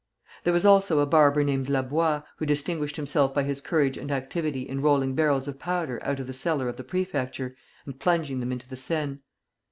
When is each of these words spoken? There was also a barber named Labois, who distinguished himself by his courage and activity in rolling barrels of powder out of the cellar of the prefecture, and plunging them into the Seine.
There 0.43 0.51
was 0.53 0.65
also 0.65 0.97
a 0.99 1.05
barber 1.05 1.43
named 1.43 1.67
Labois, 1.67 2.23
who 2.37 2.45
distinguished 2.47 2.95
himself 2.95 3.35
by 3.35 3.43
his 3.43 3.61
courage 3.61 3.97
and 3.97 4.11
activity 4.11 4.67
in 4.67 4.81
rolling 4.81 5.13
barrels 5.13 5.47
of 5.47 5.59
powder 5.59 5.99
out 6.01 6.19
of 6.19 6.25
the 6.25 6.33
cellar 6.33 6.67
of 6.67 6.77
the 6.77 6.83
prefecture, 6.83 7.55
and 7.85 7.99
plunging 7.99 8.39
them 8.39 8.51
into 8.51 8.67
the 8.67 8.75
Seine. 8.77 9.19